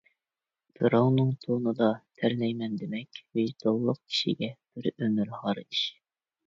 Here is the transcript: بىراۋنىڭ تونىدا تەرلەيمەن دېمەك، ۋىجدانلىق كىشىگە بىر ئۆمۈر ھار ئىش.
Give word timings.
بىراۋنىڭ 0.77 1.29
تونىدا 1.43 1.91
تەرلەيمەن 2.21 2.81
دېمەك، 2.81 3.23
ۋىجدانلىق 3.41 4.01
كىشىگە 4.03 4.53
بىر 4.59 4.93
ئۆمۈر 4.97 5.41
ھار 5.41 5.67
ئىش. 5.69 5.89